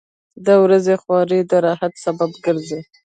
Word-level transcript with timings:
•د 0.45 0.47
ورځې 0.63 0.93
خواري 1.01 1.39
د 1.49 1.53
راحت 1.65 1.93
سبب 2.03 2.31
ګرځي. 2.45 2.79